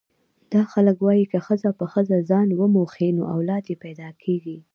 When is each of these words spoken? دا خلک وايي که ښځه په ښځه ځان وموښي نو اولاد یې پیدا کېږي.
دا 0.53 0.61
خلک 0.71 0.97
وايي 1.01 1.25
که 1.31 1.39
ښځه 1.45 1.69
په 1.79 1.85
ښځه 1.93 2.17
ځان 2.29 2.47
وموښي 2.59 3.09
نو 3.17 3.23
اولاد 3.35 3.63
یې 3.71 3.75
پیدا 3.85 4.09
کېږي. 4.23 4.57